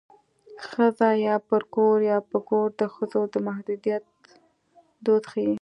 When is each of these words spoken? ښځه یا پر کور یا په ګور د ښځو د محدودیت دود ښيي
ښځه 0.67 1.09
یا 1.27 1.35
پر 1.49 1.61
کور 1.75 1.97
یا 2.11 2.17
په 2.29 2.37
ګور 2.49 2.69
د 2.81 2.83
ښځو 2.95 3.21
د 3.33 3.35
محدودیت 3.47 4.03
دود 5.05 5.23
ښيي 5.31 5.47